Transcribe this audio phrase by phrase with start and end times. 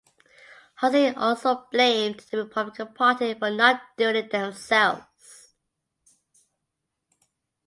[0.79, 5.53] Hotze also blamed the Republican Party for not doing it themselves.